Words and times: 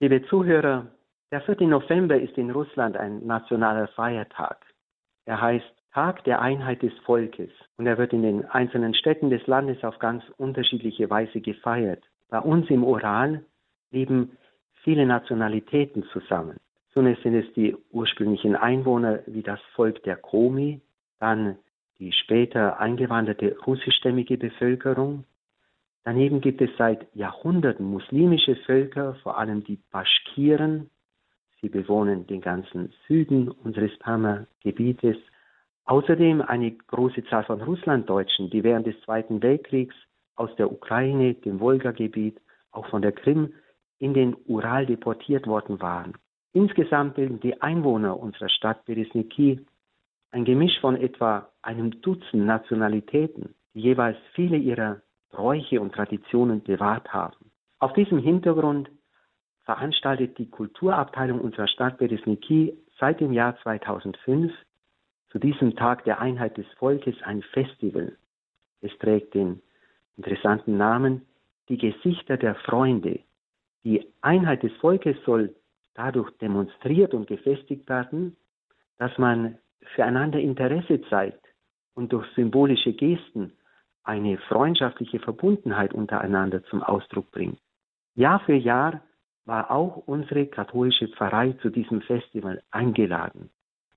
Liebe 0.00 0.22
Zuhörer, 0.26 0.86
der 1.32 1.40
4. 1.40 1.66
November 1.66 2.16
ist 2.16 2.38
in 2.38 2.52
Russland 2.52 2.96
ein 2.96 3.26
nationaler 3.26 3.88
Feiertag. 3.88 4.64
Er 5.24 5.40
heißt 5.40 5.66
Tag 5.92 6.22
der 6.22 6.40
Einheit 6.40 6.82
des 6.82 6.92
Volkes 7.04 7.50
und 7.78 7.88
er 7.88 7.98
wird 7.98 8.12
in 8.12 8.22
den 8.22 8.44
einzelnen 8.44 8.94
Städten 8.94 9.28
des 9.28 9.44
Landes 9.48 9.82
auf 9.82 9.98
ganz 9.98 10.22
unterschiedliche 10.36 11.10
Weise 11.10 11.40
gefeiert. 11.40 12.04
Bei 12.28 12.38
uns 12.38 12.70
im 12.70 12.84
Ural 12.84 13.44
leben 13.90 14.38
viele 14.84 15.04
Nationalitäten 15.04 16.04
zusammen. 16.12 16.58
Zunächst 16.92 17.24
sind 17.24 17.34
es 17.34 17.52
die 17.54 17.76
ursprünglichen 17.90 18.54
Einwohner 18.54 19.18
wie 19.26 19.42
das 19.42 19.60
Volk 19.74 20.04
der 20.04 20.14
Komi, 20.14 20.80
dann 21.18 21.58
die 21.98 22.12
später 22.12 22.78
eingewanderte 22.78 23.56
russischstämmige 23.66 24.38
Bevölkerung. 24.38 25.24
Daneben 26.08 26.40
gibt 26.40 26.62
es 26.62 26.70
seit 26.78 27.06
Jahrhunderten 27.14 27.84
muslimische 27.84 28.56
Völker, 28.64 29.16
vor 29.22 29.36
allem 29.36 29.62
die 29.64 29.78
Baschkiren. 29.90 30.88
Sie 31.60 31.68
bewohnen 31.68 32.26
den 32.26 32.40
ganzen 32.40 32.94
Süden 33.06 33.50
unseres 33.50 33.90
Pama-Gebietes. 33.98 35.18
Außerdem 35.84 36.40
eine 36.40 36.72
große 36.72 37.24
Zahl 37.24 37.44
von 37.44 37.60
Russlanddeutschen, 37.60 38.48
die 38.48 38.64
während 38.64 38.86
des 38.86 38.98
Zweiten 39.02 39.42
Weltkriegs 39.42 39.94
aus 40.34 40.48
der 40.56 40.72
Ukraine, 40.72 41.34
dem 41.34 41.60
Wolgagebiet, 41.60 42.40
auch 42.70 42.86
von 42.86 43.02
der 43.02 43.12
Krim 43.12 43.52
in 43.98 44.14
den 44.14 44.34
Ural 44.46 44.86
deportiert 44.86 45.46
worden 45.46 45.82
waren. 45.82 46.14
Insgesamt 46.54 47.16
bilden 47.16 47.38
die 47.40 47.60
Einwohner 47.60 48.18
unserer 48.18 48.48
Stadt 48.48 48.82
Beresniki 48.86 49.60
ein 50.30 50.46
Gemisch 50.46 50.80
von 50.80 50.96
etwa 50.96 51.50
einem 51.60 52.00
Dutzend 52.00 52.46
Nationalitäten, 52.46 53.54
die 53.74 53.80
jeweils 53.80 54.16
viele 54.32 54.56
ihrer 54.56 55.02
Bräuche 55.30 55.80
und 55.80 55.94
Traditionen 55.94 56.62
bewahrt 56.62 57.12
haben. 57.12 57.50
Auf 57.78 57.92
diesem 57.92 58.18
Hintergrund 58.18 58.90
veranstaltet 59.64 60.38
die 60.38 60.50
Kulturabteilung 60.50 61.40
unserer 61.40 61.68
Stadt 61.68 61.98
Beresniki 61.98 62.76
seit 62.98 63.20
dem 63.20 63.32
Jahr 63.32 63.56
2005 63.62 64.52
zu 65.30 65.38
diesem 65.38 65.76
Tag 65.76 66.04
der 66.04 66.20
Einheit 66.20 66.56
des 66.56 66.66
Volkes 66.78 67.14
ein 67.22 67.42
Festival. 67.42 68.16
Es 68.80 68.96
trägt 68.98 69.34
den 69.34 69.60
interessanten 70.16 70.76
Namen 70.76 71.26
Die 71.68 71.76
Gesichter 71.76 72.36
der 72.36 72.54
Freunde. 72.54 73.20
Die 73.84 74.06
Einheit 74.22 74.62
des 74.62 74.72
Volkes 74.76 75.16
soll 75.24 75.54
dadurch 75.94 76.30
demonstriert 76.38 77.12
und 77.12 77.26
gefestigt 77.26 77.88
werden, 77.88 78.36
dass 78.96 79.16
man 79.18 79.58
füreinander 79.94 80.40
Interesse 80.40 81.00
zeigt 81.10 81.44
und 81.94 82.12
durch 82.12 82.26
symbolische 82.34 82.92
Gesten 82.92 83.52
eine 84.08 84.38
freundschaftliche 84.38 85.18
Verbundenheit 85.18 85.92
untereinander 85.92 86.64
zum 86.64 86.82
Ausdruck 86.82 87.30
bringt. 87.30 87.58
Jahr 88.14 88.40
für 88.40 88.54
Jahr 88.54 89.02
war 89.44 89.70
auch 89.70 89.98
unsere 90.06 90.46
katholische 90.46 91.08
Pfarrei 91.08 91.52
zu 91.60 91.68
diesem 91.68 92.00
Festival 92.00 92.62
eingeladen. 92.70 93.50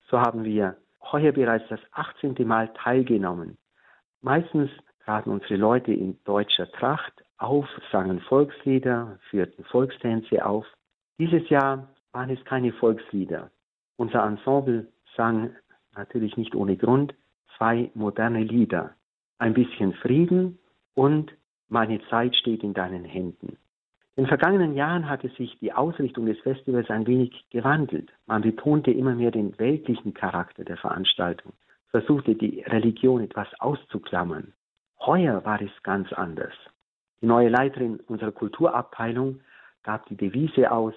So 0.09 0.19
haben 0.19 0.43
wir 0.43 0.75
heuer 1.01 1.31
bereits 1.31 1.67
das 1.69 1.79
18. 1.93 2.35
Mal 2.45 2.67
teilgenommen. 2.73 3.57
Meistens 4.21 4.69
traten 5.05 5.31
unsere 5.31 5.55
Leute 5.55 5.93
in 5.93 6.19
deutscher 6.25 6.69
Tracht 6.73 7.13
auf, 7.37 7.65
sangen 7.91 8.19
Volkslieder, 8.19 9.17
führten 9.29 9.63
Volkstänze 9.63 10.45
auf. 10.45 10.65
Dieses 11.19 11.49
Jahr 11.49 11.87
waren 12.11 12.29
es 12.29 12.43
keine 12.45 12.73
Volkslieder. 12.73 13.49
Unser 13.95 14.25
Ensemble 14.25 14.87
sang 15.15 15.55
natürlich 15.95 16.35
nicht 16.35 16.53
ohne 16.53 16.75
Grund 16.75 17.13
zwei 17.57 17.89
moderne 17.93 18.43
Lieder. 18.43 18.93
Ein 19.41 19.55
bisschen 19.55 19.93
Frieden 19.93 20.59
und 20.93 21.35
Meine 21.67 21.99
Zeit 22.09 22.35
steht 22.35 22.61
in 22.61 22.75
deinen 22.75 23.05
Händen. 23.05 23.57
In 24.15 24.25
den 24.25 24.27
vergangenen 24.27 24.75
Jahren 24.75 25.09
hatte 25.09 25.29
sich 25.29 25.57
die 25.57 25.73
Ausrichtung 25.73 26.27
des 26.27 26.39
Festivals 26.41 26.91
ein 26.91 27.07
wenig 27.07 27.31
gewandelt. 27.49 28.11
Man 28.27 28.43
betonte 28.43 28.91
immer 28.91 29.15
mehr 29.15 29.31
den 29.31 29.57
weltlichen 29.57 30.13
Charakter 30.13 30.63
der 30.63 30.77
Veranstaltung, 30.77 31.53
versuchte 31.87 32.35
die 32.35 32.61
Religion 32.67 33.23
etwas 33.23 33.47
auszuklammern. 33.59 34.53
Heuer 34.99 35.43
war 35.43 35.59
es 35.59 35.71
ganz 35.81 36.13
anders. 36.13 36.53
Die 37.21 37.25
neue 37.25 37.49
Leiterin 37.49 37.99
unserer 38.07 38.33
Kulturabteilung 38.33 39.39
gab 39.81 40.05
die 40.05 40.17
Devise 40.17 40.71
aus, 40.71 40.93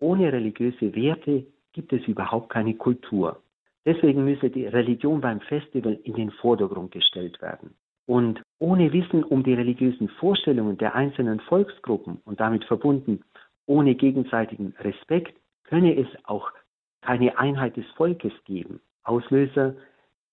ohne 0.00 0.30
religiöse 0.30 0.94
Werte 0.94 1.46
gibt 1.72 1.94
es 1.94 2.06
überhaupt 2.08 2.50
keine 2.50 2.74
Kultur. 2.74 3.40
Deswegen 3.88 4.22
müsse 4.22 4.50
die 4.50 4.66
Religion 4.66 5.22
beim 5.22 5.40
Festival 5.40 5.98
in 6.04 6.12
den 6.12 6.30
Vordergrund 6.30 6.90
gestellt 6.90 7.40
werden. 7.40 7.74
Und 8.04 8.42
ohne 8.58 8.92
Wissen 8.92 9.24
um 9.24 9.42
die 9.42 9.54
religiösen 9.54 10.10
Vorstellungen 10.20 10.76
der 10.76 10.94
einzelnen 10.94 11.40
Volksgruppen 11.40 12.20
und 12.26 12.38
damit 12.38 12.66
verbunden 12.66 13.24
ohne 13.64 13.94
gegenseitigen 13.94 14.74
Respekt 14.80 15.40
könne 15.64 15.96
es 15.96 16.06
auch 16.24 16.52
keine 17.00 17.38
Einheit 17.38 17.78
des 17.78 17.86
Volkes 17.96 18.32
geben. 18.44 18.80
Auslöser 19.04 19.74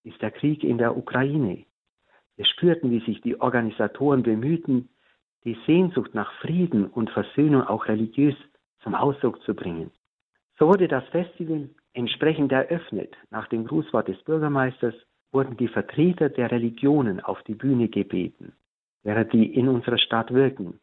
ist 0.04 0.22
der 0.22 0.32
Krieg 0.32 0.66
in 0.66 0.78
der 0.78 0.98
Ukraine. 0.98 1.64
Wir 2.36 2.46
spürten, 2.46 2.92
wie 2.92 3.06
sich 3.06 3.22
die 3.22 3.40
Organisatoren 3.40 4.22
bemühten, 4.22 4.90
die 5.46 5.58
Sehnsucht 5.66 6.14
nach 6.14 6.34
Frieden 6.42 6.88
und 6.88 7.10
Versöhnung 7.10 7.62
auch 7.62 7.88
religiös 7.88 8.36
zum 8.84 8.96
Ausdruck 8.96 9.42
zu 9.44 9.56
bringen. 9.56 9.92
So 10.60 10.68
wurde 10.68 10.90
das 10.90 11.06
Festival 11.06 11.70
entsprechend 11.96 12.52
eröffnet. 12.52 13.16
Nach 13.32 13.48
dem 13.48 13.66
Grußwort 13.66 14.08
des 14.08 14.22
Bürgermeisters 14.24 14.94
wurden 15.32 15.58
die 15.58 15.68
Vertreter 15.68 16.30
der 16.30 16.52
Religionen 16.52 17.20
auf 17.20 17.42
die 17.44 17.56
Bühne 17.56 17.90
gebeten, 17.90 18.54
während 19.04 19.34
die 19.34 19.54
in 19.54 19.68
unserer 19.68 19.98
Stadt 19.98 20.34
wirken. 20.34 20.80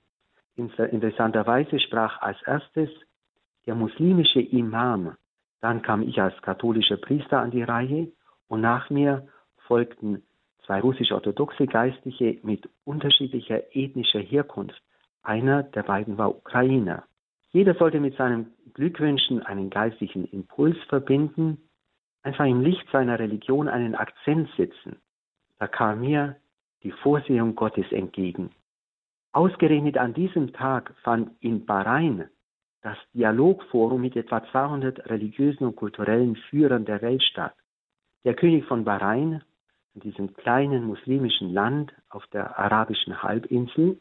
Interessanterweise 0.57 1.81
sprach 1.81 2.21
als 2.21 2.41
erstes 2.43 2.91
der 3.67 3.75
muslimische 3.75 4.41
Imam, 4.41 5.17
dann 5.61 5.83
kam 5.83 6.03
ich 6.03 6.21
als 6.21 6.41
katholischer 6.43 6.97
Priester 6.97 7.39
an 7.41 7.53
die 7.53 7.63
Reihe 7.63 8.09
und 8.49 8.61
nach 8.61 8.91
mir 8.91 9.29
folgten 9.69 10.23
zwei 10.67 10.81
russisch-orthodoxe 10.81 11.67
Geistliche 11.67 12.39
mit 12.43 12.69
unterschiedlicher 12.85 13.75
ethnischer 13.75 14.21
Herkunft. 14.21 14.83
Einer 15.23 15.63
der 15.63 15.85
beiden 15.85 16.19
war 16.19 16.31
Ukrainer. 16.31 17.05
Jeder 17.53 17.75
sollte 17.75 18.01
mit 18.01 18.17
seinen 18.17 18.53
Glückwünschen 18.75 19.43
einen 19.43 19.69
geistlichen 19.69 20.25
Impuls 20.25 20.77
verbinden, 20.89 21.59
einfach 22.23 22.47
im 22.47 22.63
Licht 22.63 22.87
seiner 22.91 23.19
Religion 23.19 23.69
einen 23.69 23.95
Akzent 23.95 24.49
setzen. 24.57 24.97
Da 25.59 25.67
kam 25.67 26.01
mir 26.01 26.37
die 26.83 26.93
Vorsehung 26.93 27.55
Gottes 27.55 27.91
entgegen. 27.93 28.51
Ausgerechnet 29.33 29.99
an 29.99 30.15
diesem 30.15 30.53
Tag 30.53 30.95
fand 31.03 31.31
in 31.41 31.65
Bahrain 31.65 32.29
das 32.83 32.97
Dialogforum 33.15 34.01
mit 34.01 34.17
etwa 34.17 34.45
200 34.51 35.09
religiösen 35.09 35.65
und 35.65 35.77
kulturellen 35.77 36.37
Führern 36.37 36.85
der 36.85 37.01
Welt 37.01 37.23
statt. 37.23 37.55
Der 38.25 38.35
König 38.35 38.65
von 38.65 38.85
Bahrain, 38.85 39.43
in 39.95 40.01
diesem 40.01 40.35
kleinen 40.35 40.85
muslimischen 40.85 41.53
Land 41.53 41.93
auf 42.09 42.27
der 42.29 42.59
arabischen 42.59 43.23
Halbinsel, 43.23 44.01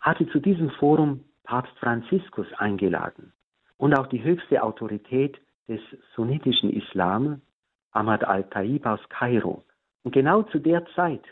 hatte 0.00 0.26
zu 0.28 0.40
diesem 0.40 0.70
Forum 0.70 1.24
Papst 1.46 1.76
Franziskus 1.78 2.46
eingeladen 2.58 3.32
und 3.78 3.98
auch 3.98 4.06
die 4.08 4.22
höchste 4.22 4.62
Autorität 4.62 5.38
des 5.68 5.80
sunnitischen 6.14 6.70
Islam, 6.70 7.40
Ahmad 7.92 8.24
al-Taib 8.24 8.84
aus 8.86 9.00
Kairo. 9.08 9.64
Und 10.04 10.12
genau 10.12 10.42
zu 10.42 10.58
der 10.58 10.84
Zeit, 10.94 11.24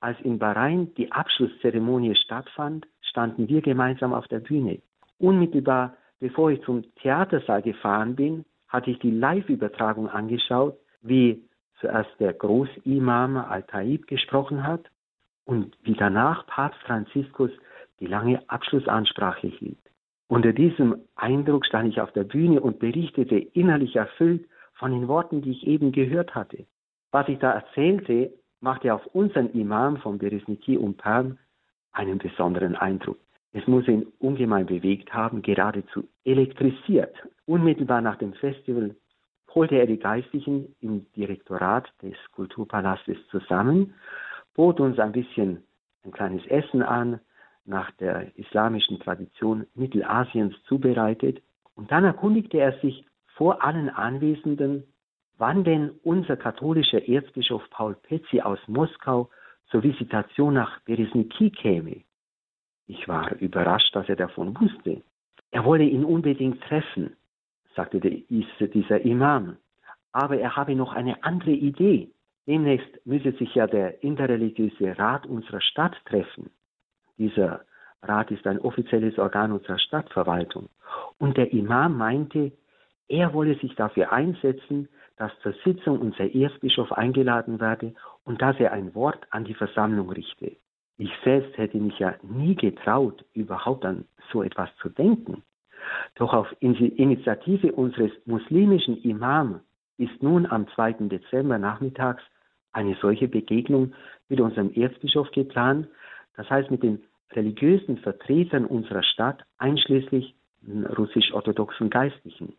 als 0.00 0.18
in 0.20 0.38
Bahrain 0.38 0.92
die 0.96 1.12
Abschlusszeremonie 1.12 2.16
stattfand, 2.16 2.86
standen 3.00 3.48
wir 3.48 3.62
gemeinsam 3.62 4.12
auf 4.12 4.26
der 4.28 4.40
Bühne. 4.40 4.80
Unmittelbar 5.18 5.96
bevor 6.20 6.50
ich 6.50 6.62
zum 6.62 6.84
Theatersaal 6.96 7.62
gefahren 7.62 8.14
bin, 8.14 8.44
hatte 8.68 8.90
ich 8.90 8.98
die 9.00 9.10
Live-Übertragung 9.10 10.08
angeschaut, 10.08 10.78
wie 11.02 11.42
zuerst 11.80 12.10
der 12.20 12.34
Großimam 12.34 13.36
Al-Taib 13.38 14.06
gesprochen 14.06 14.64
hat 14.64 14.84
und 15.46 15.76
wie 15.82 15.94
danach 15.94 16.46
Papst 16.46 16.80
Franziskus 16.82 17.50
die 18.00 18.06
lange 18.06 18.42
Abschlussansprache 18.48 19.46
hielt. 19.46 19.78
Unter 20.28 20.52
diesem 20.52 20.96
Eindruck 21.16 21.66
stand 21.66 21.88
ich 21.88 22.00
auf 22.00 22.12
der 22.12 22.24
Bühne 22.24 22.60
und 22.60 22.78
berichtete 22.78 23.36
innerlich 23.36 23.96
erfüllt 23.96 24.48
von 24.74 24.92
den 24.92 25.08
Worten, 25.08 25.42
die 25.42 25.50
ich 25.50 25.66
eben 25.66 25.92
gehört 25.92 26.34
hatte. 26.34 26.66
Was 27.10 27.28
ich 27.28 27.38
da 27.38 27.52
erzählte, 27.52 28.32
machte 28.60 28.94
auf 28.94 29.04
unseren 29.06 29.50
Imam 29.52 29.96
von 29.98 30.18
Beresniki 30.18 30.76
und 30.76 30.98
Perm 30.98 31.38
einen 31.92 32.18
besonderen 32.18 32.76
Eindruck. 32.76 33.18
Es 33.52 33.66
muss 33.66 33.88
ihn 33.88 34.06
ungemein 34.20 34.66
bewegt 34.66 35.12
haben, 35.12 35.42
geradezu 35.42 36.08
elektrisiert. 36.24 37.14
Unmittelbar 37.46 38.00
nach 38.00 38.16
dem 38.16 38.32
Festival 38.34 38.94
holte 39.52 39.76
er 39.76 39.86
die 39.86 39.98
Geistlichen 39.98 40.76
im 40.80 41.06
Direktorat 41.16 41.92
des 42.02 42.14
Kulturpalastes 42.32 43.18
zusammen, 43.30 43.94
bot 44.54 44.78
uns 44.78 44.98
ein 45.00 45.12
bisschen 45.12 45.64
ein 46.04 46.12
kleines 46.12 46.46
Essen 46.46 46.82
an, 46.82 47.18
nach 47.64 47.90
der 47.92 48.36
islamischen 48.36 48.98
Tradition 49.00 49.66
Mittelasiens 49.74 50.54
zubereitet. 50.64 51.42
Und 51.74 51.90
dann 51.92 52.04
erkundigte 52.04 52.58
er 52.58 52.78
sich 52.80 53.04
vor 53.36 53.64
allen 53.64 53.88
Anwesenden, 53.88 54.84
wann 55.38 55.64
denn 55.64 55.90
unser 56.02 56.36
katholischer 56.36 57.08
Erzbischof 57.08 57.62
Paul 57.70 57.94
Petzi 57.94 58.40
aus 58.40 58.58
Moskau 58.66 59.30
zur 59.70 59.82
Visitation 59.82 60.54
nach 60.54 60.80
Beresniki 60.80 61.50
käme. 61.50 62.02
Ich 62.86 63.06
war 63.08 63.32
überrascht, 63.36 63.94
dass 63.94 64.08
er 64.08 64.16
davon 64.16 64.58
wusste. 64.60 65.02
Er 65.52 65.64
wolle 65.64 65.84
ihn 65.84 66.04
unbedingt 66.04 66.60
treffen, 66.62 67.16
sagte 67.74 68.00
dieser 68.00 69.00
Imam. 69.00 69.56
Aber 70.12 70.38
er 70.38 70.56
habe 70.56 70.74
noch 70.74 70.92
eine 70.92 71.22
andere 71.22 71.52
Idee. 71.52 72.10
Demnächst 72.46 73.06
müsse 73.06 73.32
sich 73.32 73.54
ja 73.54 73.66
der 73.66 74.02
interreligiöse 74.02 74.98
Rat 74.98 75.24
unserer 75.26 75.60
Stadt 75.60 75.94
treffen. 76.04 76.50
Dieser 77.20 77.60
Rat 78.02 78.30
ist 78.30 78.46
ein 78.46 78.58
offizielles 78.60 79.18
Organ 79.18 79.52
unserer 79.52 79.78
Stadtverwaltung. 79.78 80.70
Und 81.18 81.36
der 81.36 81.52
Imam 81.52 81.98
meinte, 81.98 82.50
er 83.08 83.34
wolle 83.34 83.56
sich 83.58 83.74
dafür 83.74 84.10
einsetzen, 84.10 84.88
dass 85.18 85.30
zur 85.42 85.52
Sitzung 85.62 86.00
unser 86.00 86.34
Erzbischof 86.34 86.90
eingeladen 86.92 87.60
werde 87.60 87.92
und 88.24 88.40
dass 88.40 88.58
er 88.58 88.72
ein 88.72 88.94
Wort 88.94 89.26
an 89.30 89.44
die 89.44 89.52
Versammlung 89.52 90.08
richte. 90.10 90.56
Ich 90.96 91.12
selbst 91.22 91.58
hätte 91.58 91.76
mich 91.76 91.98
ja 91.98 92.14
nie 92.22 92.54
getraut, 92.54 93.22
überhaupt 93.34 93.84
an 93.84 94.06
so 94.32 94.42
etwas 94.42 94.70
zu 94.80 94.88
denken. 94.88 95.42
Doch 96.14 96.32
auf 96.32 96.46
Initiative 96.60 97.72
unseres 97.72 98.12
muslimischen 98.24 98.96
Imam 99.02 99.60
ist 99.98 100.22
nun 100.22 100.46
am 100.46 100.66
2. 100.68 101.08
Dezember 101.08 101.58
nachmittags 101.58 102.22
eine 102.72 102.96
solche 103.02 103.28
Begegnung 103.28 103.92
mit 104.30 104.40
unserem 104.40 104.72
Erzbischof 104.72 105.30
geplant, 105.32 105.86
das 106.36 106.48
heißt 106.48 106.70
mit 106.70 106.82
den 106.82 107.02
religiösen 107.32 107.98
Vertretern 107.98 108.64
unserer 108.64 109.02
Stadt, 109.02 109.42
einschließlich 109.58 110.34
russisch-orthodoxen 110.96 111.90
Geistlichen. 111.90 112.54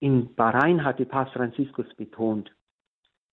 In 0.00 0.34
Bahrain 0.34 0.84
hatte 0.84 1.06
Papst 1.06 1.34
Franziskus 1.34 1.92
betont, 1.94 2.50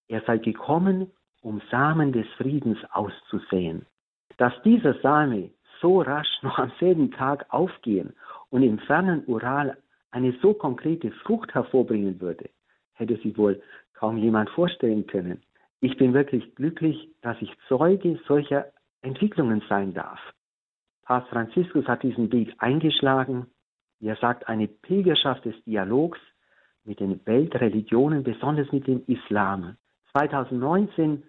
er 0.08 0.22
sei 0.22 0.38
gekommen, 0.38 1.12
um 1.42 1.62
Samen 1.72 2.12
des 2.12 2.28
Friedens 2.38 2.80
auszusäen. 2.92 3.86
Dass 4.38 4.54
dieser 4.64 4.96
Same 5.02 5.52
so 5.82 6.02
rasch 6.02 6.42
noch 6.42 6.58
am 6.58 6.72
selben 6.80 7.12
Tag 7.12 7.46
aufgehen 7.50 8.14
und 8.50 8.64
im 8.64 8.80
fernen 8.80 9.24
Ural 9.26 9.78
eine 10.12 10.34
so 10.42 10.54
konkrete 10.54 11.12
Frucht 11.12 11.54
hervorbringen 11.54 12.20
würde, 12.20 12.50
hätte 12.94 13.18
sich 13.18 13.38
wohl 13.38 13.62
kaum 13.94 14.18
jemand 14.18 14.50
vorstellen 14.50 15.06
können. 15.08 15.42
Ich 15.82 15.98
bin 15.98 16.14
wirklich 16.14 16.56
glücklich, 16.56 17.10
dass 17.22 17.38
ich 17.42 17.52
Zeuge 17.68 18.20
solcher 18.28 18.66
Entwicklungen 19.02 19.62
sein 19.70 19.94
darf. 19.94 20.20
Papst 21.10 21.30
Franziskus 21.30 21.88
hat 21.88 22.04
diesen 22.04 22.32
Weg 22.32 22.54
eingeschlagen. 22.60 23.48
Er 24.00 24.16
sagt, 24.18 24.48
eine 24.48 24.68
Pilgerschaft 24.68 25.44
des 25.44 25.56
Dialogs 25.64 26.20
mit 26.84 27.00
den 27.00 27.20
Weltreligionen, 27.26 28.22
besonders 28.22 28.72
mit 28.72 28.86
dem 28.86 29.02
Islam. 29.08 29.76
2019 30.12 31.24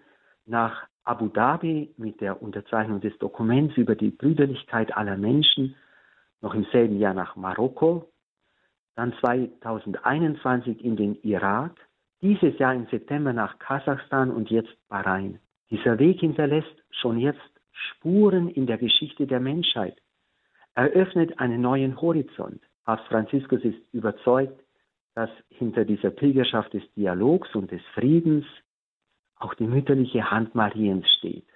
nach 0.45 0.83
Abu 1.03 1.29
Dhabi 1.29 1.95
mit 1.97 2.21
der 2.21 2.43
Unterzeichnung 2.43 3.01
des 3.01 3.17
Dokuments 3.17 3.75
über 3.75 3.95
die 3.95 4.11
Brüderlichkeit 4.11 4.95
aller 4.95 5.17
Menschen, 5.17 5.75
noch 6.41 6.53
im 6.53 6.65
selben 6.65 6.99
Jahr 6.99 7.15
nach 7.15 7.35
Marokko, 7.35 8.07
dann 8.95 9.13
2021 9.19 10.85
in 10.85 10.95
den 10.95 11.15
Irak, 11.23 11.75
dieses 12.21 12.55
Jahr 12.59 12.75
im 12.75 12.85
September 12.91 13.33
nach 13.33 13.57
Kasachstan 13.57 14.29
und 14.29 14.51
jetzt 14.51 14.77
Bahrain. 14.89 15.39
Dieser 15.71 15.97
Weg 15.97 16.19
hinterlässt 16.19 16.83
schon 16.91 17.17
jetzt 17.17 17.41
Spuren 17.71 18.49
in 18.49 18.65
der 18.65 18.77
Geschichte 18.77 19.27
der 19.27 19.39
Menschheit, 19.39 19.97
eröffnet 20.75 21.39
einen 21.39 21.61
neuen 21.61 21.99
Horizont. 21.99 22.61
Papst 22.85 23.07
Franziskus 23.07 23.63
ist 23.63 23.79
überzeugt, 23.93 24.59
dass 25.15 25.29
hinter 25.49 25.85
dieser 25.85 26.09
Pilgerschaft 26.09 26.73
des 26.73 26.83
Dialogs 26.93 27.53
und 27.55 27.71
des 27.71 27.81
Friedens 27.93 28.45
auch 29.37 29.53
die 29.55 29.67
mütterliche 29.67 30.31
Hand 30.31 30.55
Mariens 30.55 31.05
steht, 31.17 31.47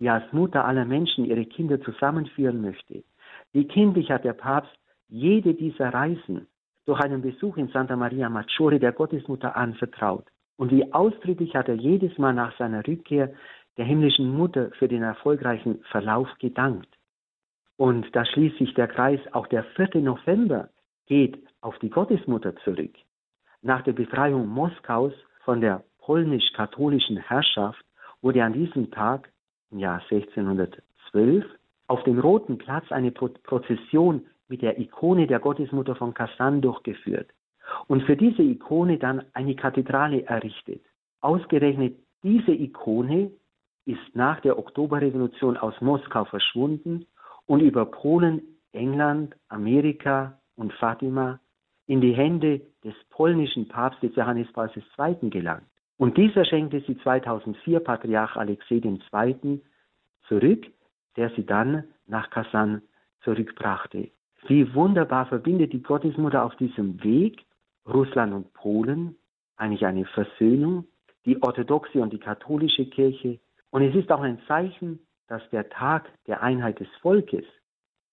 die 0.00 0.08
als 0.08 0.30
Mutter 0.32 0.64
aller 0.64 0.84
Menschen 0.84 1.24
ihre 1.24 1.44
Kinder 1.44 1.80
zusammenführen 1.80 2.60
möchte. 2.60 3.04
Wie 3.52 3.66
kindlich 3.66 4.10
hat 4.10 4.24
der 4.24 4.32
Papst 4.32 4.76
jede 5.08 5.54
dieser 5.54 5.92
Reisen 5.94 6.46
durch 6.84 7.00
einen 7.00 7.22
Besuch 7.22 7.56
in 7.56 7.68
Santa 7.68 7.96
Maria 7.96 8.28
Maggiore 8.28 8.78
der 8.78 8.92
Gottesmutter 8.92 9.56
anvertraut. 9.56 10.26
Und 10.56 10.70
wie 10.70 10.92
ausdrücklich 10.92 11.54
hat 11.54 11.68
er 11.68 11.74
jedes 11.74 12.16
Mal 12.18 12.32
nach 12.32 12.56
seiner 12.56 12.86
Rückkehr 12.86 13.34
der 13.76 13.84
himmlischen 13.84 14.32
Mutter 14.32 14.70
für 14.78 14.88
den 14.88 15.02
erfolgreichen 15.02 15.80
Verlauf 15.90 16.28
gedankt. 16.38 16.88
Und 17.76 18.06
da 18.14 18.24
schließt 18.24 18.58
sich 18.58 18.72
der 18.74 18.88
Kreis, 18.88 19.20
auch 19.32 19.46
der 19.48 19.64
4. 19.64 20.00
November 20.00 20.70
geht 21.06 21.38
auf 21.60 21.78
die 21.78 21.90
Gottesmutter 21.90 22.56
zurück. 22.56 22.94
Nach 23.62 23.82
der 23.82 23.92
Befreiung 23.92 24.48
Moskaus 24.48 25.12
von 25.44 25.60
der 25.60 25.84
polnisch-katholischen 25.98 27.18
Herrschaft 27.18 27.84
wurde 28.22 28.42
an 28.44 28.52
diesem 28.52 28.90
Tag 28.90 29.30
im 29.70 29.78
Jahr 29.78 30.00
1612 30.10 31.44
auf 31.88 32.02
dem 32.04 32.18
Roten 32.18 32.58
Platz 32.58 32.90
eine 32.90 33.10
Prozession 33.10 34.26
mit 34.48 34.62
der 34.62 34.78
Ikone 34.78 35.26
der 35.26 35.40
Gottesmutter 35.40 35.94
von 35.96 36.14
Kasan 36.14 36.60
durchgeführt 36.60 37.28
und 37.88 38.02
für 38.04 38.16
diese 38.16 38.42
Ikone 38.42 38.98
dann 38.98 39.24
eine 39.32 39.54
Kathedrale 39.54 40.24
errichtet. 40.24 40.82
Ausgerechnet 41.20 41.96
diese 42.22 42.52
Ikone 42.52 43.32
ist 43.86 44.14
nach 44.14 44.40
der 44.40 44.58
Oktoberrevolution 44.58 45.56
aus 45.56 45.80
Moskau 45.80 46.24
verschwunden 46.26 47.06
und 47.46 47.60
über 47.60 47.86
Polen, 47.86 48.42
England, 48.72 49.34
Amerika 49.48 50.38
und 50.56 50.72
Fatima 50.74 51.40
in 51.86 52.00
die 52.00 52.12
Hände 52.12 52.60
des 52.84 52.94
polnischen 53.10 53.68
Papstes 53.68 54.14
Johannes 54.16 54.52
Paul 54.52 54.70
II. 54.74 55.30
gelangt. 55.30 55.64
Und 55.98 56.18
dieser 56.18 56.44
schenkte 56.44 56.82
sie 56.86 56.98
2004 56.98 57.80
Patriarch 57.80 58.36
Alexei 58.36 58.76
II. 58.76 59.60
zurück, 60.28 60.66
der 61.16 61.30
sie 61.30 61.46
dann 61.46 61.84
nach 62.06 62.28
Kasan 62.30 62.82
zurückbrachte. 63.22 64.10
Wie 64.48 64.74
wunderbar 64.74 65.26
verbindet 65.26 65.72
die 65.72 65.82
Gottesmutter 65.82 66.44
auf 66.44 66.54
diesem 66.56 67.02
Weg 67.02 67.46
Russland 67.86 68.32
und 68.34 68.52
Polen, 68.52 69.16
eigentlich 69.56 69.86
eine 69.86 70.04
Versöhnung, 70.06 70.86
die 71.24 71.40
orthodoxe 71.42 72.00
und 72.00 72.12
die 72.12 72.18
katholische 72.18 72.86
Kirche. 72.86 73.38
Und 73.70 73.82
es 73.82 73.94
ist 73.94 74.10
auch 74.10 74.20
ein 74.20 74.40
Zeichen, 74.46 75.00
dass 75.28 75.42
der 75.50 75.68
Tag 75.68 76.08
der 76.26 76.42
Einheit 76.42 76.80
des 76.80 76.88
Volkes, 77.00 77.44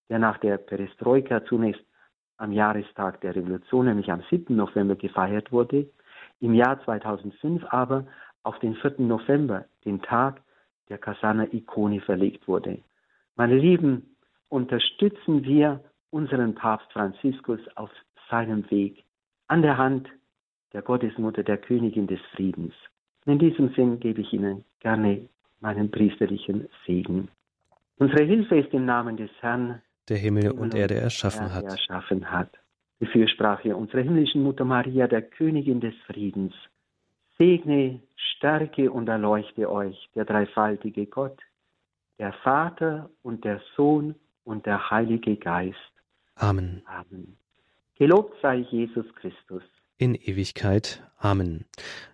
der 0.09 0.19
nach 0.19 0.37
der 0.39 0.57
Perestroika 0.57 1.45
zunächst 1.45 1.83
am 2.37 2.51
Jahrestag 2.51 3.21
der 3.21 3.35
Revolution, 3.35 3.85
nämlich 3.85 4.11
am 4.11 4.23
7. 4.29 4.55
November 4.55 4.95
gefeiert 4.95 5.51
wurde, 5.51 5.87
im 6.39 6.53
Jahr 6.53 6.83
2005 6.83 7.63
aber 7.69 8.05
auf 8.43 8.59
den 8.59 8.75
4. 8.75 8.95
November, 8.99 9.65
den 9.85 10.01
Tag 10.01 10.41
der 10.89 10.97
Kasaner 10.97 11.53
Ikone 11.53 12.01
verlegt 12.01 12.47
wurde. 12.47 12.79
Meine 13.35 13.57
Lieben, 13.57 14.15
unterstützen 14.49 15.43
wir 15.43 15.83
unseren 16.11 16.53
Papst 16.53 16.91
Franziskus 16.91 17.59
auf 17.75 17.89
seinem 18.29 18.69
Weg 18.69 19.03
an 19.47 19.61
der 19.61 19.77
Hand 19.77 20.07
der 20.73 20.83
Gottesmutter, 20.83 21.43
der 21.43 21.57
Königin 21.57 22.07
des 22.07 22.19
Friedens. 22.35 22.73
In 23.25 23.39
diesem 23.39 23.73
Sinn 23.73 23.99
gebe 23.99 24.21
ich 24.21 24.31
Ihnen 24.33 24.63
gerne 24.79 25.27
meinen 25.63 25.89
priesterlichen 25.89 26.67
Segen. 26.85 27.29
Unsere 27.97 28.23
Hilfe 28.23 28.59
ist 28.59 28.73
im 28.73 28.85
Namen 28.85 29.17
des 29.17 29.31
Herrn, 29.39 29.81
der 30.09 30.17
Himmel 30.17 30.51
und 30.51 30.75
Erde 30.75 30.95
erschaffen 30.95 31.53
hat. 31.53 31.63
Erschaffen 31.63 32.29
hat. 32.29 32.51
Die 32.99 33.05
Fürsprache 33.05 33.75
unserer 33.75 34.01
himmlischen 34.01 34.43
Mutter 34.43 34.65
Maria, 34.65 35.07
der 35.07 35.21
Königin 35.21 35.79
des 35.79 35.95
Friedens. 36.05 36.53
Segne, 37.37 38.01
stärke 38.15 38.91
und 38.91 39.07
erleuchte 39.07 39.71
euch 39.71 40.09
der 40.15 40.25
dreifaltige 40.25 41.05
Gott, 41.05 41.39
der 42.19 42.33
Vater 42.43 43.09
und 43.23 43.43
der 43.45 43.61
Sohn 43.75 44.15
und 44.43 44.65
der 44.65 44.91
Heilige 44.91 45.37
Geist. 45.37 45.93
Amen. 46.35 46.81
Amen. 46.85 47.37
Gelobt 47.95 48.35
sei 48.41 48.57
Jesus 48.57 49.05
Christus. 49.15 49.63
In 50.03 50.15
Ewigkeit. 50.15 51.01
Amen. 51.17 51.63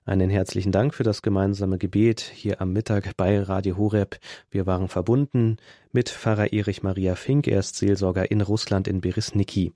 Einen 0.05 0.29
herzlichen 0.29 0.71
Dank 0.71 0.93
für 0.93 1.01
das 1.01 1.23
gemeinsame 1.23 1.79
Gebet 1.79 2.19
hier 2.21 2.61
am 2.61 2.71
Mittag 2.71 3.17
bei 3.17 3.41
Radio 3.41 3.77
Horeb. 3.77 4.19
Wir 4.51 4.67
waren 4.67 4.89
verbunden 4.89 5.57
mit 5.91 6.09
Pfarrer 6.09 6.53
Erich 6.53 6.83
Maria 6.83 7.15
Fink. 7.15 7.47
Er 7.47 7.61
ist 7.61 7.77
Seelsorger 7.77 8.29
in 8.29 8.41
Russland 8.41 8.87
in 8.87 9.01
Beresniki. 9.01 9.73